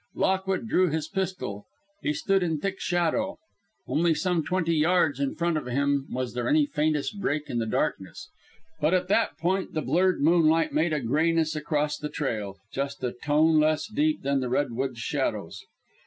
Lockwood 0.15 0.67
drew 0.67 0.89
his 0.89 1.07
pistol. 1.07 1.67
He 2.01 2.11
stood 2.11 2.41
in 2.41 2.59
thick 2.59 2.79
shadow. 2.79 3.37
Only 3.87 4.15
some 4.15 4.43
twenty 4.43 4.73
yards 4.75 5.19
in 5.19 5.35
front 5.35 5.57
of 5.57 5.67
him 5.67 6.07
was 6.09 6.33
there 6.33 6.49
any 6.49 6.65
faintest 6.65 7.19
break 7.21 7.51
in 7.51 7.59
the 7.59 7.67
darkness; 7.67 8.27
but 8.79 8.95
at 8.95 9.09
that 9.09 9.37
point 9.37 9.75
the 9.75 9.81
blurred 9.83 10.19
moonlight 10.19 10.73
made 10.73 10.91
a 10.91 10.99
grayness 11.01 11.55
across 11.55 11.99
the 11.99 12.09
trail, 12.09 12.57
just 12.73 13.03
a 13.03 13.11
tone 13.13 13.59
less 13.59 13.85
deep 13.85 14.23
than 14.23 14.39
the 14.39 14.49
redwoods' 14.49 14.97
shadows. 14.97 15.61